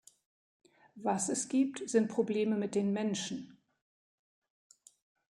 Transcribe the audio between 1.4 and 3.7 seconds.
gibt, sind Probleme mit den Menschen.